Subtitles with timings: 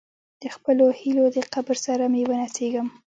[0.41, 2.87] د خپلو هیلو د قبر سره مې ونڅیږم.